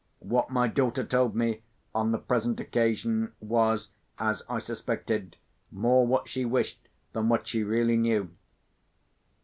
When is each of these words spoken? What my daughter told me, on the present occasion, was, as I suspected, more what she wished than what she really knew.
What 0.25 0.49
my 0.49 0.67
daughter 0.67 1.03
told 1.03 1.35
me, 1.35 1.61
on 1.93 2.11
the 2.11 2.17
present 2.17 2.59
occasion, 2.59 3.33
was, 3.39 3.89
as 4.17 4.41
I 4.49 4.57
suspected, 4.57 5.37
more 5.69 6.07
what 6.07 6.27
she 6.27 6.43
wished 6.43 6.89
than 7.13 7.29
what 7.29 7.47
she 7.47 7.61
really 7.63 7.97
knew. 7.97 8.31